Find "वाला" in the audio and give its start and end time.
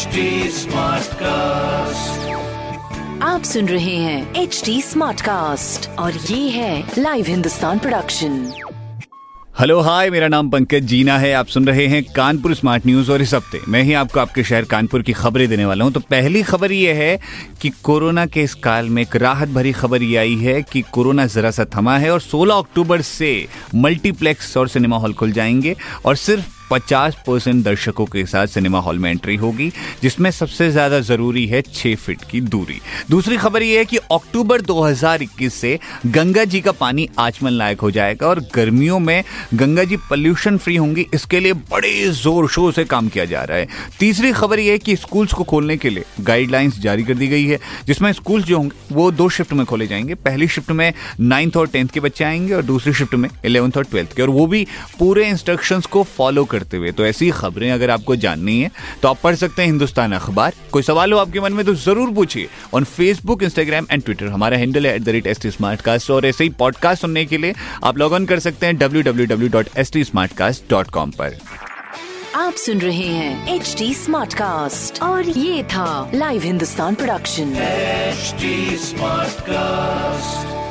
15.64-15.84